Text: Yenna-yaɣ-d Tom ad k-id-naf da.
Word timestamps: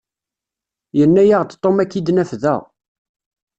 Yenna-yaɣ-d 0.97 1.51
Tom 1.61 1.77
ad 1.83 1.87
k-id-naf 1.89 2.31
da. 2.41 2.55